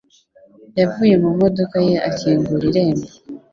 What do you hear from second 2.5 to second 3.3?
irembo.